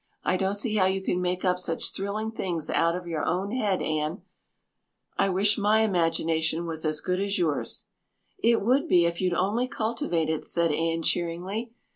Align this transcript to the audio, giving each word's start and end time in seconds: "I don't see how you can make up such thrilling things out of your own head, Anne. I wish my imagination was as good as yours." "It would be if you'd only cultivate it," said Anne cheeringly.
"I 0.23 0.35
don't 0.35 0.55
see 0.55 0.77
how 0.77 0.87
you 0.87 0.99
can 0.99 1.21
make 1.21 1.45
up 1.45 1.59
such 1.59 1.91
thrilling 1.93 2.31
things 2.31 2.71
out 2.71 2.95
of 2.95 3.05
your 3.05 3.23
own 3.23 3.51
head, 3.51 3.83
Anne. 3.83 4.23
I 5.15 5.29
wish 5.29 5.59
my 5.59 5.81
imagination 5.81 6.65
was 6.65 6.83
as 6.85 7.01
good 7.01 7.19
as 7.19 7.37
yours." 7.37 7.85
"It 8.39 8.61
would 8.63 8.87
be 8.87 9.05
if 9.05 9.21
you'd 9.21 9.35
only 9.35 9.67
cultivate 9.67 10.27
it," 10.29 10.43
said 10.43 10.71
Anne 10.71 11.03
cheeringly. 11.03 11.73